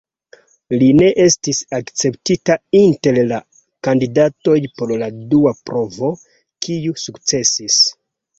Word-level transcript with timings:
Li 0.83 0.85
ne 0.99 1.09
estis 1.25 1.59
akceptita 1.79 2.55
inter 2.79 3.19
la 3.33 3.37
kandidatoj 3.89 4.57
por 4.81 4.95
la 5.03 5.11
dua 5.35 5.55
provo, 5.71 6.11
kiu 6.69 6.97
sukcesis. 7.05 7.79